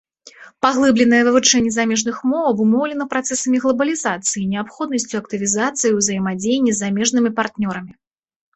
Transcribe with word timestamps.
Паглыбленае 0.65 1.19
вывучэнне 1.27 1.71
замежных 1.75 2.15
моў 2.31 2.43
абумоўлена 2.53 3.07
працэсамі 3.13 3.57
глабалізацыі, 3.67 4.47
неабходнасцю 4.55 5.15
актывізацыі 5.23 5.95
ўзаемадзеяння 6.01 6.71
з 6.77 6.83
замежнымі 6.85 7.29
партнёрамі. 7.41 7.93